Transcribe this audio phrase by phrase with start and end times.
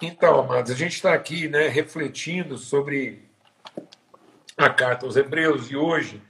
[0.00, 3.24] Então, amados, a gente está aqui né, refletindo sobre
[4.54, 6.22] a carta aos Hebreus e hoje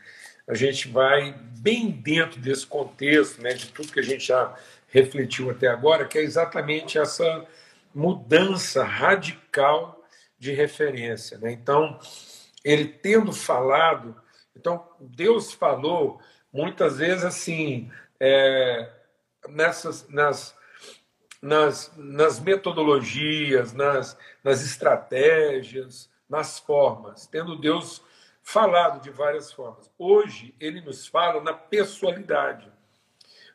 [0.47, 4.55] a gente vai bem dentro desse contexto, né, de tudo que a gente já
[4.87, 7.45] refletiu até agora, que é exatamente essa
[7.93, 10.01] mudança radical
[10.39, 11.37] de referência.
[11.39, 11.51] Né?
[11.51, 11.99] Então,
[12.65, 14.15] ele tendo falado,
[14.55, 16.21] então Deus falou
[16.53, 17.91] muitas vezes assim,
[18.21, 18.89] é,
[19.49, 20.57] nessas, nas,
[21.41, 28.03] nas, nas metodologias, nas, nas estratégias, nas formas, tendo Deus
[28.43, 29.91] falado de várias formas.
[29.99, 32.71] Hoje, ele nos fala na pessoalidade.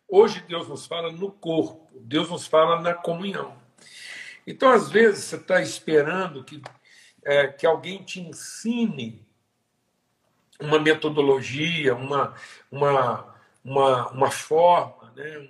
[0.07, 3.57] Hoje, Deus nos fala no corpo, Deus nos fala na comunhão.
[4.45, 6.61] Então, às vezes, você está esperando que,
[7.23, 9.25] é, que alguém te ensine
[10.59, 12.35] uma metodologia, uma,
[12.71, 15.47] uma, uma, uma forma, né?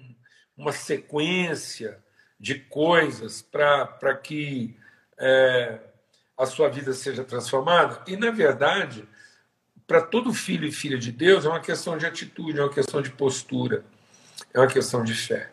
[0.55, 2.01] uma sequência
[2.41, 4.75] de coisas para que
[5.15, 5.79] é,
[6.35, 8.01] a sua vida seja transformada.
[8.07, 9.07] E, na verdade,
[9.85, 12.99] para todo filho e filha de Deus, é uma questão de atitude, é uma questão
[12.99, 13.85] de postura,
[14.51, 15.51] é uma questão de fé.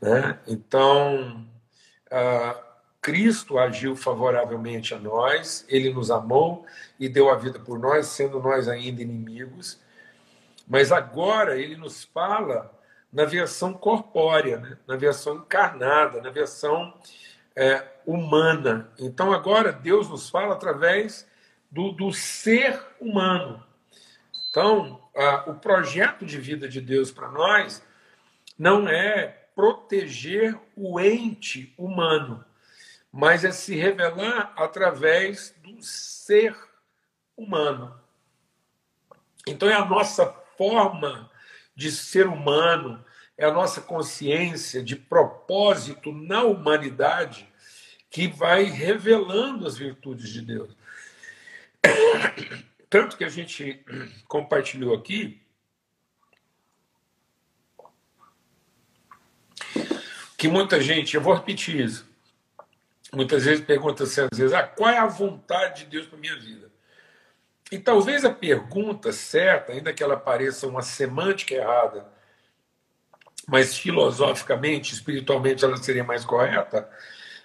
[0.00, 0.38] Né?
[0.46, 1.46] Então,
[3.02, 6.64] Cristo agiu favoravelmente a nós, ele nos amou
[6.98, 9.78] e deu a vida por nós, sendo nós ainda inimigos.
[10.66, 12.75] Mas agora ele nos fala
[13.12, 14.78] na versão corpórea, né?
[14.86, 16.94] na versão encarnada, na versão
[17.54, 18.92] é, humana.
[18.98, 21.26] Então agora Deus nos fala através
[21.70, 23.64] do, do ser humano.
[24.48, 27.82] Então, a, o projeto de vida de Deus para nós
[28.58, 32.44] não é proteger o ente humano,
[33.12, 36.56] mas é se revelar através do ser
[37.36, 37.98] humano.
[39.46, 41.30] Então é a nossa forma
[41.76, 43.04] de ser humano,
[43.36, 47.46] é a nossa consciência de propósito na humanidade
[48.10, 50.74] que vai revelando as virtudes de Deus.
[52.88, 53.84] Tanto que a gente
[54.26, 55.42] compartilhou aqui
[60.38, 62.08] que muita gente, eu vou repetir isso,
[63.12, 66.38] muitas vezes pergunta assim, às vezes, ah, qual é a vontade de Deus para minha
[66.38, 66.70] vida?
[67.70, 72.06] E talvez a pergunta certa, ainda que ela pareça uma semântica errada,
[73.46, 76.88] mas filosoficamente, espiritualmente ela seria mais correta,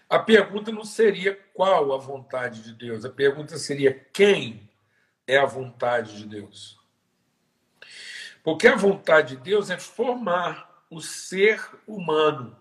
[0.10, 4.70] a pergunta não seria qual a vontade de Deus, a pergunta seria quem
[5.26, 6.80] é a vontade de Deus.
[8.44, 12.58] Porque a vontade de Deus é formar o ser humano,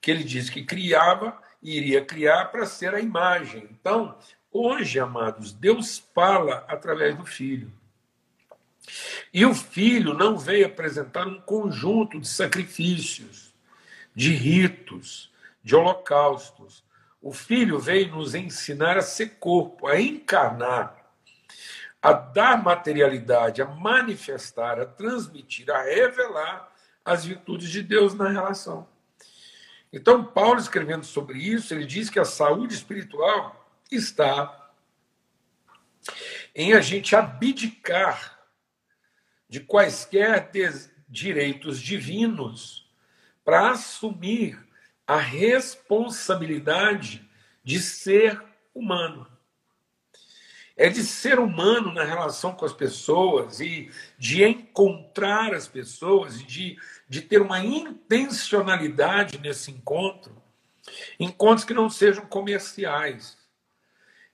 [0.00, 3.68] que ele disse que criava e iria criar para ser a imagem.
[3.70, 4.18] Então,
[4.54, 7.70] hoje, amados, Deus fala através do Filho.
[9.32, 13.52] E o filho não veio apresentar um conjunto de sacrifícios,
[14.14, 15.32] de ritos,
[15.62, 16.84] de holocaustos.
[17.20, 20.96] O filho veio nos ensinar a ser corpo, a encarnar,
[22.00, 26.70] a dar materialidade, a manifestar, a transmitir, a revelar
[27.04, 28.86] as virtudes de Deus na relação.
[29.92, 34.70] Então, Paulo, escrevendo sobre isso, ele diz que a saúde espiritual está
[36.54, 38.38] em a gente abdicar
[39.48, 40.50] de quaisquer
[41.08, 42.84] direitos divinos
[43.44, 44.58] para assumir
[45.06, 47.28] a responsabilidade
[47.62, 48.42] de ser
[48.74, 49.28] humano.
[50.76, 56.44] É de ser humano na relação com as pessoas e de encontrar as pessoas e
[56.44, 56.76] de,
[57.08, 60.42] de ter uma intencionalidade nesse encontro.
[61.20, 63.38] Encontros que não sejam comerciais,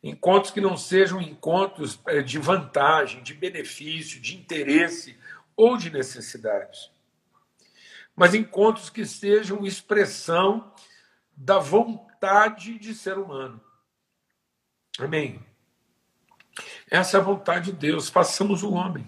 [0.03, 5.19] Encontros que não sejam encontros é, de vantagem, de benefício, de interesse
[5.55, 6.91] ou de necessidade.
[8.17, 10.73] Mas encontros que sejam expressão
[11.37, 13.61] da vontade de ser humano.
[14.99, 15.45] Amém.
[16.91, 18.09] Essa é a vontade de Deus.
[18.09, 19.07] Façamos o homem.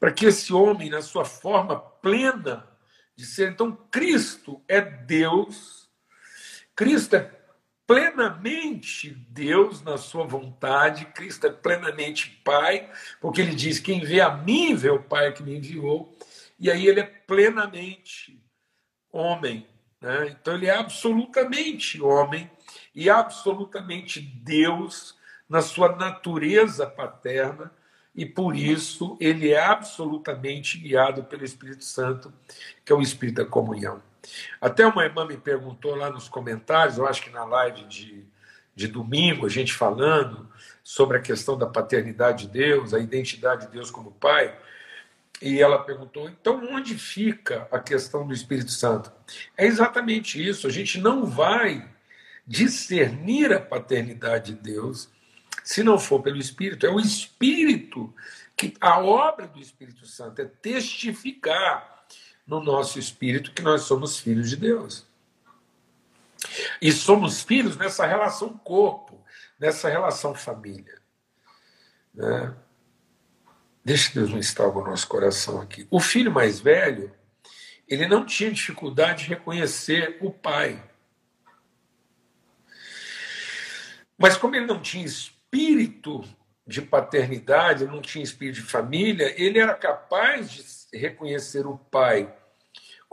[0.00, 2.68] Para que esse homem, na sua forma plena
[3.16, 3.52] de ser.
[3.52, 5.88] Então, Cristo é Deus.
[6.74, 7.20] Cristo é
[7.86, 12.90] plenamente Deus na sua vontade, Cristo é plenamente Pai,
[13.20, 16.16] porque ele diz: quem vê a mim vê o Pai que me enviou,
[16.58, 18.40] e aí ele é plenamente
[19.12, 19.66] homem.
[20.00, 20.28] Né?
[20.28, 22.50] Então ele é absolutamente homem
[22.94, 25.16] e absolutamente Deus
[25.48, 27.70] na sua natureza paterna,
[28.14, 32.32] e por isso ele é absolutamente guiado pelo Espírito Santo,
[32.84, 34.00] que é o Espírito da comunhão.
[34.60, 38.24] Até uma irmã me perguntou lá nos comentários, eu acho que na live de,
[38.74, 40.48] de domingo, a gente falando
[40.82, 44.56] sobre a questão da paternidade de Deus, a identidade de Deus como Pai,
[45.40, 49.12] e ela perguntou: então onde fica a questão do Espírito Santo?
[49.56, 51.88] É exatamente isso, a gente não vai
[52.46, 55.08] discernir a paternidade de Deus
[55.62, 56.86] se não for pelo Espírito.
[56.86, 58.14] É o Espírito
[58.56, 61.93] que a obra do Espírito Santo é testificar
[62.46, 65.06] no nosso espírito que nós somos filhos de Deus.
[66.80, 69.22] E somos filhos nessa relação corpo,
[69.58, 71.00] nessa relação família.
[72.12, 72.54] Né?
[73.84, 75.86] Deixa Deus não instalar o nosso coração aqui.
[75.90, 77.14] O filho mais velho,
[77.88, 80.82] ele não tinha dificuldade de reconhecer o pai.
[84.16, 86.24] Mas como ele não tinha espírito
[86.66, 90.62] de paternidade, não tinha espírito de família, ele era capaz de
[90.96, 92.32] reconhecer o pai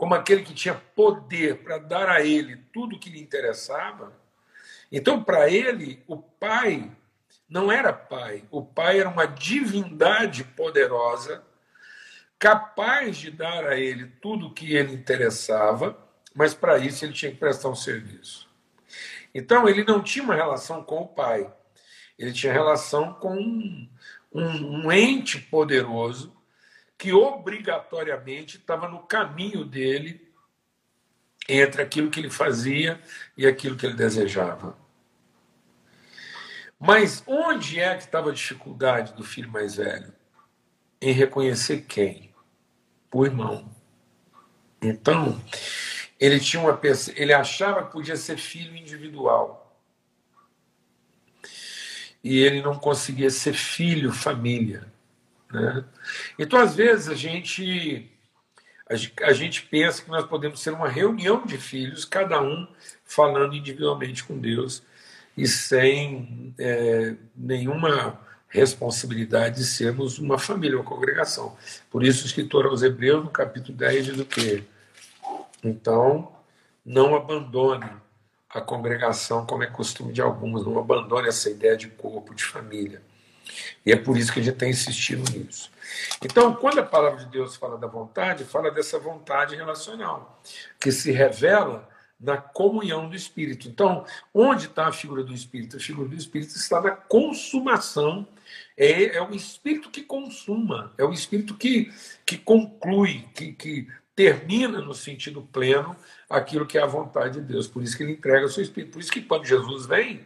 [0.02, 4.12] como aquele que tinha poder para dar a ele tudo que lhe interessava.
[4.90, 6.90] Então, para ele, o pai
[7.48, 11.44] não era pai, o pai era uma divindade poderosa,
[12.36, 15.96] capaz de dar a ele tudo o que ele interessava,
[16.34, 18.50] mas para isso ele tinha que prestar um serviço.
[19.32, 21.48] Então, ele não tinha uma relação com o pai,
[22.18, 23.88] ele tinha relação com um,
[24.32, 26.41] um, um ente poderoso
[27.02, 30.32] que obrigatoriamente estava no caminho dele
[31.48, 33.02] entre aquilo que ele fazia
[33.36, 34.78] e aquilo que ele desejava.
[36.78, 40.14] Mas onde é que estava a dificuldade do filho mais velho?
[41.00, 42.32] Em reconhecer quem?
[43.12, 43.68] O irmão.
[44.80, 45.42] Então,
[46.20, 46.80] ele tinha uma
[47.16, 49.76] ele achava que podia ser filho individual
[52.22, 54.91] e ele não conseguia ser filho, família.
[55.52, 55.84] Né?
[56.38, 58.10] Então, às vezes, a gente,
[59.22, 62.66] a gente pensa que nós podemos ser uma reunião de filhos, cada um
[63.04, 64.82] falando individualmente com Deus
[65.36, 68.18] e sem é, nenhuma
[68.48, 71.56] responsabilidade de sermos uma família, uma congregação.
[71.90, 74.62] Por isso, o escritor aos Hebreus, no capítulo 10, diz o quê?
[75.64, 76.30] Então,
[76.84, 77.88] não abandone
[78.50, 83.00] a congregação, como é costume de alguns, não abandone essa ideia de corpo, de família.
[83.84, 85.70] E é por isso que a gente tem insistido nisso.
[86.24, 90.42] Então, quando a palavra de Deus fala da vontade, fala dessa vontade relacional,
[90.80, 91.88] que se revela
[92.22, 93.68] na comunhão do Espírito.
[93.68, 95.76] Então, onde está a figura do Espírito?
[95.76, 98.26] A figura do Espírito está na consumação.
[98.76, 101.92] É, é o Espírito que consuma, é o Espírito que,
[102.24, 105.96] que conclui, que, que termina no sentido pleno
[106.30, 107.66] aquilo que é a vontade de Deus.
[107.66, 108.92] Por isso que ele entrega o seu Espírito.
[108.92, 110.24] Por isso que quando Jesus vem,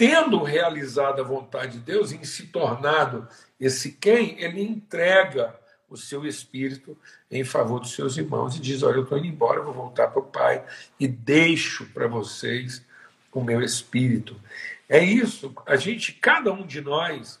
[0.00, 3.28] tendo realizado a vontade de Deus, em se tornado
[3.60, 5.54] esse quem, ele entrega
[5.90, 6.96] o seu espírito
[7.30, 10.20] em favor dos seus irmãos e diz: Olha, eu estou indo embora, vou voltar para
[10.20, 10.64] o Pai
[10.98, 12.82] e deixo para vocês
[13.30, 14.40] o meu espírito.
[14.88, 17.38] É isso, a gente, cada um de nós,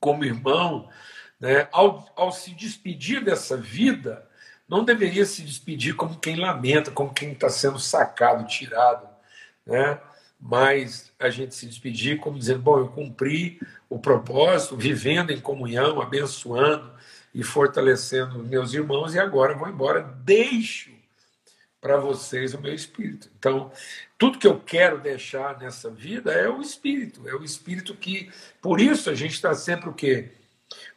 [0.00, 0.90] como irmão,
[1.38, 4.28] né, ao, ao se despedir dessa vida,
[4.68, 9.06] não deveria se despedir como quem lamenta, como quem está sendo sacado, tirado,
[9.64, 10.00] né?
[10.44, 13.58] Mas a gente se despedir como dizendo: bom, eu cumpri
[13.88, 16.92] o propósito, vivendo em comunhão, abençoando
[17.34, 20.92] e fortalecendo meus irmãos, e agora vou embora, deixo
[21.80, 23.30] para vocês o meu espírito.
[23.38, 23.72] Então,
[24.18, 28.30] tudo que eu quero deixar nessa vida é o espírito, é o espírito que,
[28.60, 30.30] por isso a gente está sempre o quê?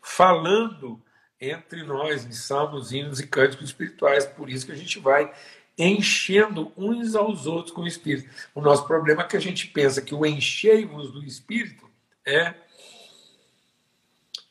[0.01, 1.01] falando
[1.39, 4.25] entre nós em salmos, hinos e cânticos espirituais.
[4.25, 5.31] Por isso que a gente vai
[5.77, 8.29] enchendo uns aos outros com o Espírito.
[8.55, 11.87] O nosso problema é que a gente pensa que o enchei-vos do Espírito
[12.25, 12.53] é.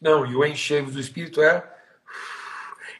[0.01, 1.73] Não, e o enchei-vos do Espírito é.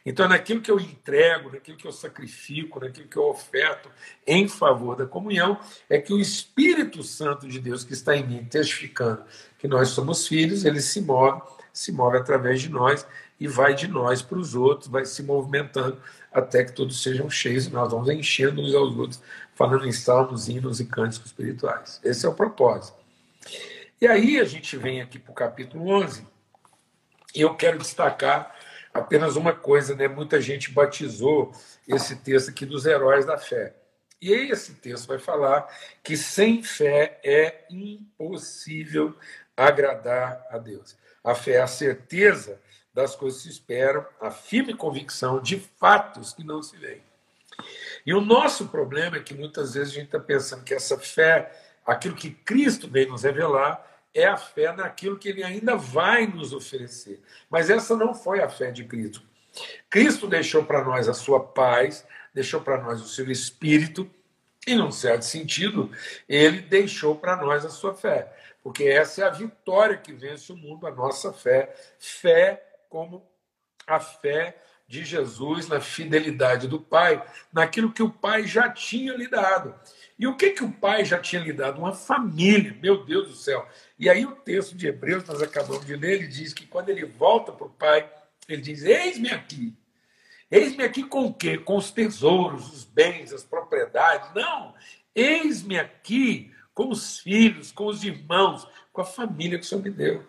[0.05, 3.89] Então, naquilo que eu entrego, naquilo que eu sacrifico, naquilo que eu oferto
[4.25, 5.59] em favor da comunhão,
[5.89, 9.23] é que o Espírito Santo de Deus que está em mim, testificando
[9.57, 11.41] que nós somos filhos, ele se move
[11.77, 13.05] se move através de nós
[13.39, 16.01] e vai de nós para os outros, vai se movimentando
[16.31, 19.21] até que todos sejam cheios e nós vamos enchendo uns aos outros,
[19.53, 21.99] falando em salmos, hinos e cânticos espirituais.
[22.03, 22.97] Esse é o propósito.
[23.99, 26.25] E aí a gente vem aqui para o capítulo 11
[27.33, 28.55] e eu quero destacar
[28.93, 30.07] apenas uma coisa, né?
[30.07, 31.51] Muita gente batizou
[31.87, 33.75] esse texto aqui dos heróis da fé.
[34.21, 35.67] E aí esse texto vai falar
[36.03, 39.15] que sem fé é impossível
[39.55, 40.95] agradar a Deus.
[41.23, 42.59] A fé é a certeza
[42.97, 47.03] das coisas que se esperam, a firme convicção de fatos que não se veem.
[48.03, 51.51] E o nosso problema é que muitas vezes a gente está pensando que essa fé,
[51.85, 53.85] aquilo que Cristo veio nos revelar,
[54.15, 57.21] é a fé naquilo que ele ainda vai nos oferecer.
[57.51, 59.21] Mas essa não foi a fé de Cristo.
[59.91, 64.09] Cristo deixou para nós a sua paz, deixou para nós o seu espírito,
[64.65, 65.91] e, num certo sentido,
[66.27, 68.33] ele deixou para nós a sua fé
[68.67, 71.73] porque essa é a vitória que vence o mundo, a nossa fé.
[71.97, 73.27] Fé como
[73.85, 79.27] a fé de Jesus na fidelidade do Pai, naquilo que o Pai já tinha lhe
[79.27, 79.75] dado.
[80.17, 81.79] E o que, que o Pai já tinha lhe dado?
[81.79, 83.67] Uma família, meu Deus do céu.
[83.99, 87.05] E aí o texto de Hebreus, nós acabamos de ler, ele diz que quando ele
[87.05, 88.09] volta para o Pai,
[88.47, 89.75] ele diz: Eis-me aqui.
[90.49, 91.57] Eis-me aqui com o quê?
[91.57, 94.33] Com os tesouros, os bens, as propriedades.
[94.33, 94.73] Não.
[95.13, 99.89] Eis-me aqui com os filhos, com os irmãos, com a família que o Senhor me
[99.91, 100.23] deu.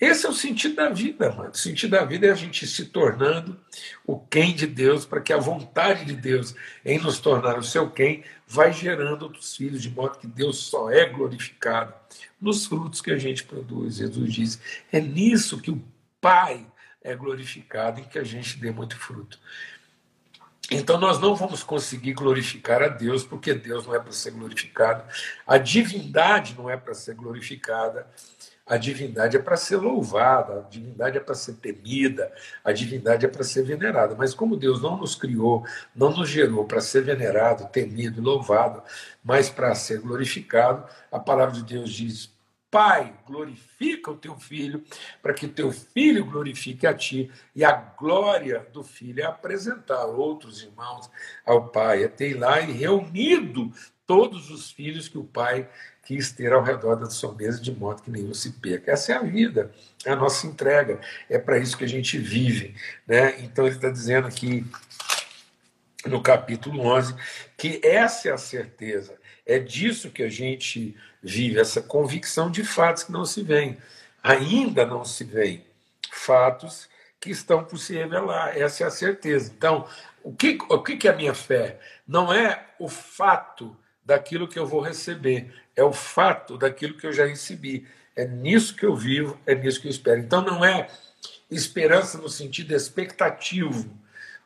[0.00, 1.50] Esse é o sentido da vida, mano.
[1.50, 3.58] O sentido da vida é a gente se tornando
[4.06, 7.90] o quem de Deus, para que a vontade de Deus em nos tornar o seu
[7.90, 11.92] quem vai gerando outros filhos, de modo que Deus só é glorificado
[12.40, 13.96] nos frutos que a gente produz.
[13.96, 14.60] Jesus diz:
[14.92, 15.82] é nisso que o
[16.20, 16.64] Pai
[17.02, 19.38] é glorificado, em que a gente dê muito fruto.
[20.70, 25.02] Então nós não vamos conseguir glorificar a Deus, porque Deus não é para ser glorificado,
[25.46, 28.06] a divindade não é para ser glorificada,
[28.68, 32.30] a divindade é para ser louvada, a divindade é para ser temida,
[32.62, 34.14] a divindade é para ser venerada.
[34.16, 35.64] Mas como Deus não nos criou,
[35.96, 38.82] não nos gerou para ser venerado, temido e louvado,
[39.24, 42.30] mas para ser glorificado, a palavra de Deus diz:
[42.70, 44.84] Pai, glorifica o teu filho,
[45.22, 50.04] para que o teu filho glorifique a ti, e a glória do filho é apresentar
[50.04, 51.10] outros irmãos
[51.46, 53.72] ao Pai, é ter lá e reunido
[54.06, 55.68] todos os filhos que o Pai
[56.02, 58.92] quis ter ao redor da sua mesa, de modo que nenhum se perca.
[58.92, 59.70] Essa é a vida,
[60.04, 62.74] é a nossa entrega, é para isso que a gente vive.
[63.06, 63.38] Né?
[63.40, 64.64] Então ele está dizendo aqui
[66.06, 67.14] no capítulo 11
[67.58, 69.17] que essa é a certeza,
[69.48, 73.78] é disso que a gente vive, essa convicção de fatos que não se veem.
[74.22, 75.64] Ainda não se veem
[76.12, 76.86] fatos
[77.18, 79.50] que estão por se revelar, essa é a certeza.
[79.56, 79.88] Então,
[80.22, 81.80] o que, o que é a minha fé?
[82.06, 83.74] Não é o fato
[84.04, 87.88] daquilo que eu vou receber, é o fato daquilo que eu já recebi.
[88.14, 90.20] É nisso que eu vivo, é nisso que eu espero.
[90.20, 90.88] Então não é
[91.50, 93.90] esperança no sentido expectativo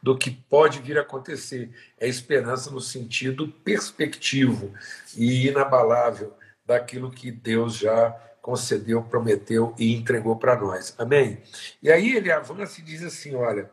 [0.02, 4.72] do que pode vir a acontecer, é esperança no sentido perspectivo
[5.16, 10.94] e inabalável daquilo que Deus já concedeu, prometeu e entregou para nós.
[10.98, 11.40] Amém?
[11.80, 13.70] E aí ele avança e diz assim: olha.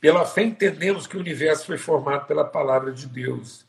[0.00, 3.66] Pela fé entendemos que o universo foi formado pela palavra de Deus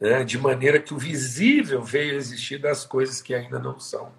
[0.00, 4.12] né, de maneira que o visível veio a existir das coisas que ainda não são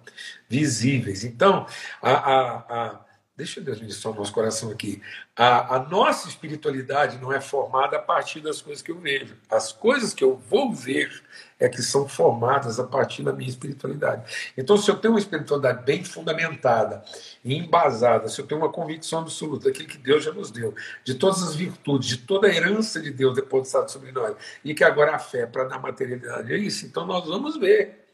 [0.48, 1.24] visíveis.
[1.24, 1.66] Então,
[2.02, 3.00] a, a, a
[3.38, 5.00] deixa Deus ministrar o nosso coração aqui.
[5.36, 9.36] A, a, nossa espiritualidade não é formada a partir das coisas que eu vejo.
[9.48, 11.22] As coisas que eu vou ver
[11.56, 14.52] é que são formadas a partir da minha espiritualidade.
[14.56, 17.04] Então, se eu tenho uma espiritualidade bem fundamentada
[17.44, 21.14] e embasada, se eu tenho uma convicção absoluta daquilo que Deus já nos deu, de
[21.14, 25.14] todas as virtudes, de toda a herança de Deus depositada sobre nós, e que agora
[25.14, 28.04] a fé é para dar materialidade é isso, então nós vamos ver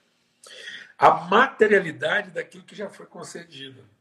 [0.99, 3.95] a materialidade daquilo que já foi concedido.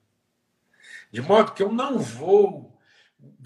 [1.14, 2.74] De modo que eu não vou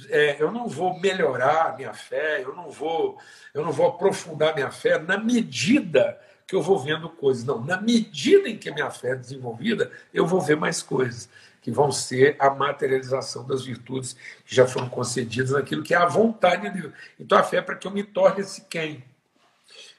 [0.09, 3.19] é, eu não vou melhorar minha fé, eu não vou,
[3.53, 7.43] eu não vou aprofundar minha fé na medida que eu vou vendo coisas.
[7.43, 11.29] Não, na medida em que minha fé é desenvolvida, eu vou ver mais coisas
[11.62, 14.13] que vão ser a materialização das virtudes
[14.45, 16.93] que já foram concedidas naquilo que é a vontade de Deus.
[17.19, 19.03] Então a fé é para que eu me torne esse quem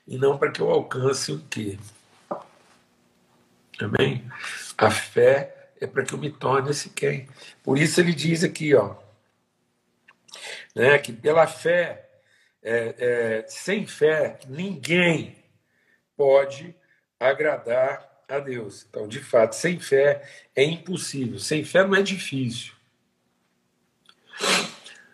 [0.06, 1.78] e não para que eu alcance o quê.
[3.78, 4.24] Amém?
[4.78, 7.28] A fé é para que eu me torne esse quem.
[7.62, 8.96] Por isso ele diz aqui, ó,
[10.74, 12.08] né, que pela fé,
[12.62, 15.36] é, é, sem fé, ninguém
[16.16, 16.74] pode
[17.18, 18.86] agradar a Deus.
[18.88, 20.22] Então, de fato, sem fé
[20.54, 21.38] é impossível.
[21.38, 22.74] Sem fé não é difícil.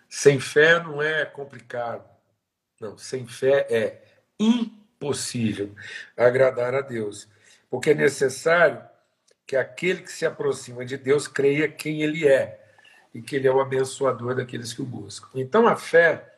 [0.09, 2.07] Sem fé não é complicado.
[2.79, 4.01] Não, sem fé é
[4.39, 5.73] impossível
[6.17, 7.27] agradar a Deus.
[7.69, 8.83] Porque é necessário
[9.45, 12.61] que aquele que se aproxima de Deus creia quem ele é
[13.13, 15.29] e que ele é o abençoador daqueles que o buscam.
[15.35, 16.33] Então a fé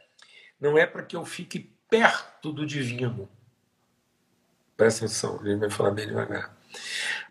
[0.59, 3.29] não é para que eu fique perto do divino.
[4.75, 6.55] Presta atenção, gente vai falar bem devagar.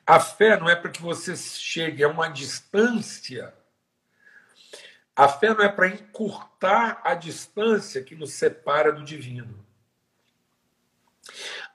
[0.07, 3.53] A fé não é para que você chegue a uma distância.
[5.15, 9.66] A fé não é para encurtar a distância que nos separa do divino.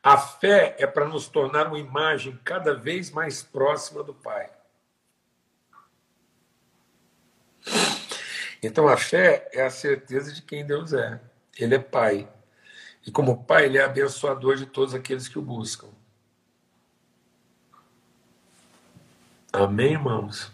[0.03, 4.50] A fé é para nos tornar uma imagem cada vez mais próxima do Pai.
[8.63, 11.20] Então a fé é a certeza de quem Deus é.
[11.58, 12.27] Ele é Pai.
[13.05, 15.89] E como Pai, Ele é abençoador de todos aqueles que o buscam.
[19.51, 20.51] Amém, irmãos?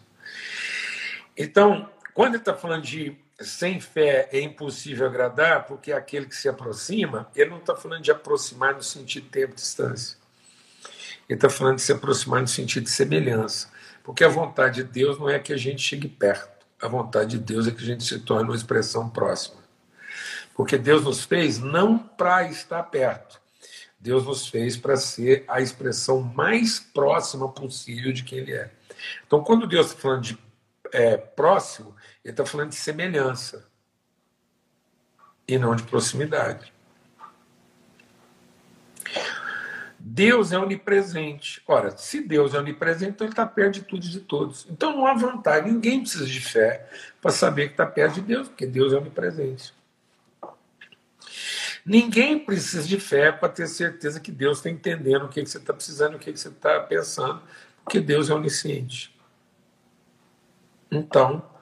[1.37, 6.49] Então, quando ele está falando de sem fé é impossível agradar, porque aquele que se
[6.49, 10.17] aproxima, ele não está falando de aproximar no sentido tempo e distância.
[11.29, 13.69] Ele está falando de se aproximar no sentido de semelhança.
[14.03, 16.65] Porque a vontade de Deus não é que a gente chegue perto.
[16.81, 19.57] a vontade de Deus é que a gente se torne uma expressão próxima.
[20.55, 23.39] Porque Deus nos fez não para estar perto.
[23.99, 28.71] Deus nos fez para ser a expressão mais próxima possível de quem Ele é.
[29.27, 30.47] Então, quando Deus está falando de
[30.91, 31.95] é, próximo,
[32.27, 33.69] Ele está falando de semelhança
[35.47, 36.73] e não de proximidade.
[39.97, 41.63] Deus é onipresente.
[41.65, 44.67] Ora, se Deus é onipresente, então ele está perto de tudo e de todos.
[44.69, 46.89] Então não há vantagem, ninguém precisa de fé
[47.21, 49.73] para saber que está perto de Deus, porque Deus é onipresente.
[51.85, 55.59] Ninguém precisa de fé para ter certeza que Deus está entendendo o que, que você
[55.59, 57.41] está precisando, o que, que você está pensando,
[57.85, 59.17] porque Deus é onisciente.
[60.91, 61.55] Então,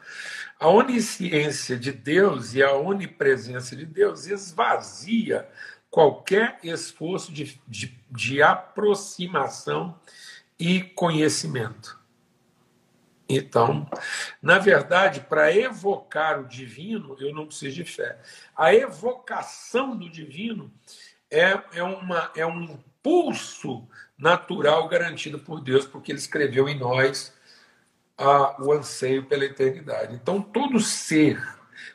[0.60, 5.48] a onisciência de Deus e a onipresença de Deus esvazia
[5.90, 10.00] qualquer esforço de, de, de aproximação
[10.60, 12.00] e conhecimento.
[13.28, 13.90] Então,
[14.42, 18.20] na verdade, para evocar o divino, eu não preciso de fé.
[18.56, 20.72] A evocação do divino
[21.30, 27.34] é, é, uma, é um impulso natural garantido por Deus, porque Ele escreveu em nós
[28.18, 30.16] a, o anseio pela eternidade.
[30.16, 31.42] Então, todo ser,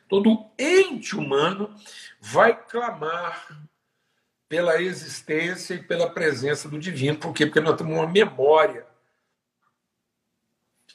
[0.09, 1.75] todo ente humano
[2.21, 3.47] vai clamar
[4.49, 7.19] pela existência e pela presença do divino.
[7.19, 7.47] Por quê?
[7.47, 8.85] Porque nós temos uma memória.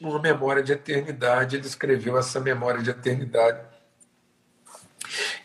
[0.01, 1.55] Uma memória de eternidade.
[1.55, 3.65] Ele escreveu essa memória de eternidade.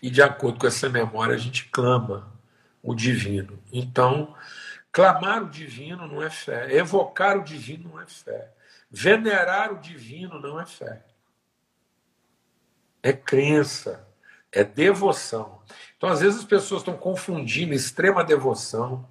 [0.03, 2.33] E de acordo com essa memória, a gente clama
[2.83, 3.63] o divino.
[3.73, 4.35] Então,
[4.91, 6.75] clamar o divino não é fé.
[6.75, 8.51] Evocar o divino não é fé.
[8.91, 11.05] Venerar o divino não é fé.
[13.03, 14.07] É crença,
[14.51, 15.63] é devoção.
[15.97, 19.09] Então, às vezes, as pessoas estão confundindo extrema devoção,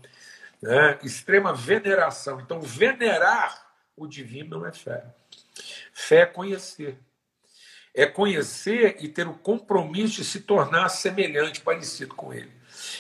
[0.61, 2.41] né, extrema veneração.
[2.41, 5.05] Então, venerar o divino não é fé.
[5.93, 6.99] Fé é conhecer.
[7.93, 12.51] É conhecer e ter o compromisso de se tornar semelhante, parecido com ele.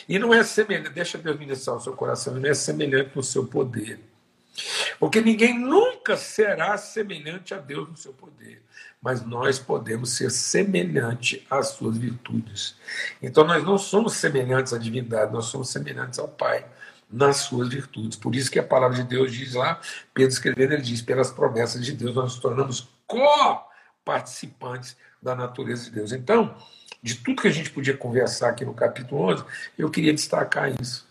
[0.07, 3.45] E não é semelhante, deixa Deus ministrar o seu coração, não é semelhante no seu
[3.45, 3.99] poder.
[4.99, 8.61] Porque ninguém nunca será semelhante a Deus no seu poder
[9.01, 12.75] mas nós podemos ser semelhante às suas virtudes.
[13.21, 16.65] Então nós não somos semelhantes à divindade, nós somos semelhantes ao Pai
[17.09, 18.17] nas suas virtudes.
[18.17, 19.79] Por isso que a palavra de Deus diz lá,
[20.13, 25.91] Pedro escrevendo, ele diz, pelas promessas de Deus nós nos tornamos co-participantes da natureza de
[25.91, 26.11] Deus.
[26.11, 26.55] Então,
[27.01, 29.43] de tudo que a gente podia conversar aqui no capítulo 11,
[29.77, 31.08] eu queria destacar isso.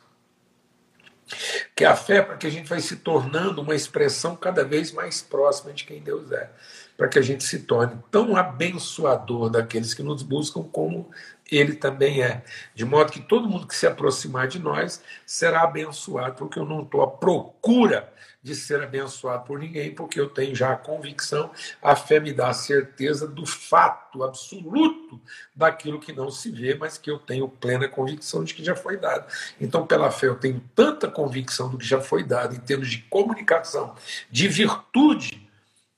[1.74, 4.92] Que a fé é para que a gente vai se tornando uma expressão cada vez
[4.92, 6.50] mais próxima de quem Deus é
[6.98, 11.08] para que a gente se torne tão abençoador daqueles que nos buscam como
[11.50, 12.42] ele também é.
[12.74, 16.82] De modo que todo mundo que se aproximar de nós será abençoado, porque eu não
[16.82, 21.50] estou à procura de ser abençoado por ninguém, porque eu tenho já a convicção,
[21.82, 25.20] a fé me dá a certeza do fato absoluto
[25.54, 28.96] daquilo que não se vê, mas que eu tenho plena convicção de que já foi
[28.96, 29.26] dado.
[29.60, 32.98] Então, pela fé, eu tenho tanta convicção do que já foi dado em termos de
[32.98, 33.94] comunicação,
[34.30, 35.48] de virtude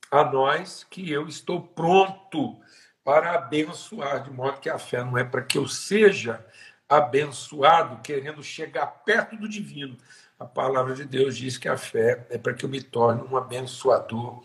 [0.09, 2.59] a nós que eu estou pronto
[3.03, 6.45] para abençoar, de modo que a fé não é para que eu seja
[6.87, 9.97] abençoado, querendo chegar perto do divino.
[10.41, 13.37] A palavra de Deus diz que a fé é para que eu me torne um
[13.37, 14.43] abençoador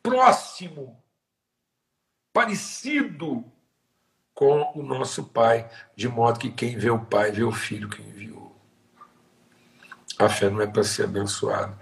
[0.00, 0.96] próximo,
[2.32, 3.44] parecido
[4.32, 8.00] com o nosso Pai, de modo que quem vê o Pai vê o Filho que
[8.00, 8.56] enviou.
[10.20, 11.76] A fé não é para ser abençoado.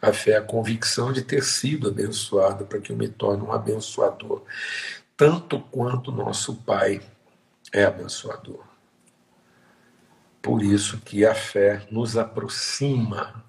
[0.00, 3.50] A fé é a convicção de ter sido abençoado para que eu me torne um
[3.50, 4.44] abençoador,
[5.16, 7.02] tanto quanto nosso Pai
[7.72, 8.71] é abençoador.
[10.42, 13.44] Por isso que a fé nos aproxima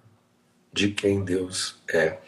[0.72, 2.20] de quem Deus é.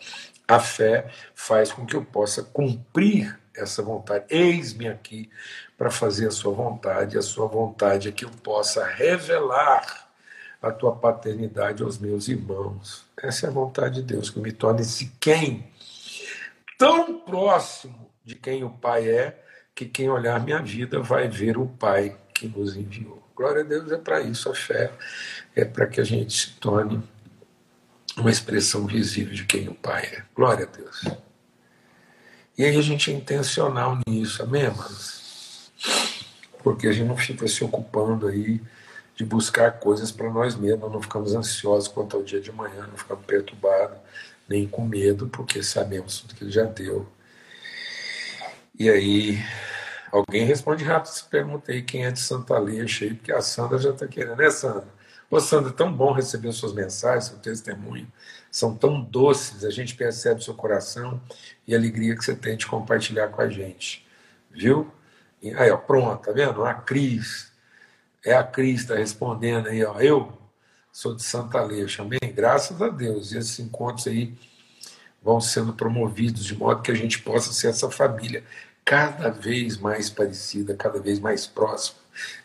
[0.48, 4.26] A fé faz com que eu possa cumprir essa vontade.
[4.30, 5.30] Eis-me aqui
[5.78, 7.18] para fazer a sua vontade.
[7.18, 10.10] A sua vontade é que eu possa revelar
[10.62, 13.06] a tua paternidade aos meus irmãos.
[13.22, 15.72] Essa é a vontade de Deus, que me torne esse quem
[16.78, 19.42] tão próximo de quem o Pai é,
[19.74, 23.24] que quem olhar minha vida vai ver o Pai que nos enviou.
[23.34, 24.92] Glória a Deus é para isso, a fé
[25.56, 27.02] é para que a gente se torne
[28.18, 30.24] uma expressão visível de quem o Pai é.
[30.36, 31.04] Glória a Deus.
[32.58, 35.72] E aí a gente é intencional nisso, amém, irmãos?
[36.64, 38.62] Porque a gente não fica se ocupando aí
[39.16, 42.98] de buscar coisas para nós mesmos, não ficamos ansiosos quanto ao dia de manhã, não
[42.98, 43.98] ficamos perturbados,
[44.48, 47.08] nem com medo, porque sabemos tudo que ele já deu.
[48.78, 49.40] E aí,
[50.18, 53.78] alguém responde rápido essa pergunta aí, quem é de Santa Leia cheio, porque a Sandra
[53.78, 54.88] já está querendo, né, Sandra?
[55.30, 58.08] Ô, Sandra, é tão bom receber suas mensagens, seu testemunho,
[58.50, 61.22] são tão doces, a gente percebe seu coração
[61.68, 64.06] e a alegria que você tem de compartilhar com a gente.
[64.52, 64.90] viu?
[65.58, 66.64] Aí, ó, pronto, tá vendo?
[66.64, 67.52] A Cris.
[68.24, 70.00] É a Cris está respondendo aí, ó.
[70.00, 70.32] Eu
[70.92, 72.20] sou de Santa Aleixo, amém?
[72.34, 73.32] Graças a Deus.
[73.32, 74.34] E esses encontros aí
[75.22, 78.44] vão sendo promovidos de modo que a gente possa ser essa família
[78.86, 82.00] cada vez mais parecida, cada vez mais próxima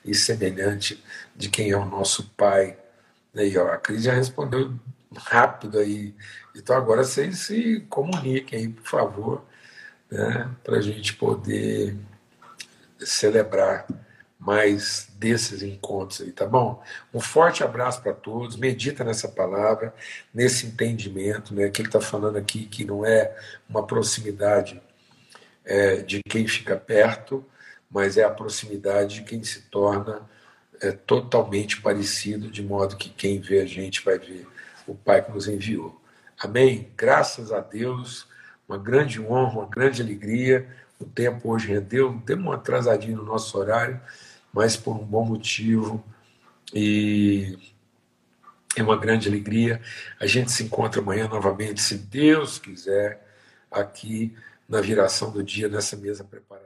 [0.04, 1.04] e semelhante
[1.36, 2.78] de quem é o nosso Pai.
[3.36, 4.74] Aí, ó, a Cris já respondeu
[5.16, 6.14] rápido aí.
[6.56, 9.44] Então agora vocês se comuniquem aí, por favor,
[10.10, 11.96] né, para a gente poder
[12.98, 13.86] celebrar
[14.38, 16.82] mais desses encontros aí, tá bom?
[17.12, 19.94] Um forte abraço para todos, medita nessa palavra,
[20.32, 23.36] nesse entendimento, né, que ele está falando aqui, que não é
[23.68, 24.80] uma proximidade
[25.64, 27.44] é, de quem fica perto,
[27.90, 30.22] mas é a proximidade de quem se torna
[30.80, 34.46] é, totalmente parecido, de modo que quem vê a gente vai ver
[34.86, 36.00] o Pai que nos enviou.
[36.38, 36.90] Amém?
[36.96, 38.26] Graças a Deus,
[38.68, 40.68] uma grande honra, uma grande alegria.
[40.98, 44.00] O tempo hoje rendeu, temos um atrasadinho no nosso horário,
[44.52, 46.02] mas por um bom motivo.
[46.72, 47.58] E
[48.76, 49.80] é uma grande alegria.
[50.18, 53.26] A gente se encontra amanhã novamente, se Deus quiser,
[53.70, 54.34] aqui
[54.70, 56.59] na viração do dia, nessa mesa preparada.